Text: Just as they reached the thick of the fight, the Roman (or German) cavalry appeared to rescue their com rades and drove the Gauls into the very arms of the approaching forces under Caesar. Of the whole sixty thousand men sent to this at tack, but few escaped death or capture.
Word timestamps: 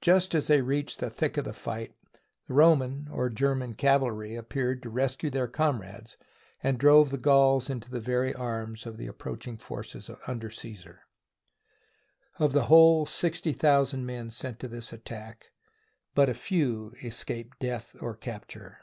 Just 0.00 0.34
as 0.34 0.48
they 0.48 0.62
reached 0.62 0.98
the 0.98 1.08
thick 1.08 1.36
of 1.36 1.44
the 1.44 1.52
fight, 1.52 1.94
the 2.48 2.54
Roman 2.54 3.06
(or 3.12 3.28
German) 3.28 3.74
cavalry 3.74 4.34
appeared 4.34 4.82
to 4.82 4.90
rescue 4.90 5.30
their 5.30 5.46
com 5.46 5.80
rades 5.80 6.16
and 6.60 6.76
drove 6.76 7.10
the 7.10 7.16
Gauls 7.16 7.70
into 7.70 7.88
the 7.88 8.00
very 8.00 8.34
arms 8.34 8.84
of 8.84 8.96
the 8.96 9.06
approaching 9.06 9.56
forces 9.56 10.10
under 10.26 10.50
Caesar. 10.50 11.02
Of 12.40 12.52
the 12.52 12.64
whole 12.64 13.06
sixty 13.06 13.52
thousand 13.52 14.04
men 14.06 14.30
sent 14.30 14.58
to 14.58 14.66
this 14.66 14.92
at 14.92 15.04
tack, 15.04 15.52
but 16.16 16.34
few 16.34 16.92
escaped 17.00 17.60
death 17.60 17.94
or 18.00 18.16
capture. 18.16 18.78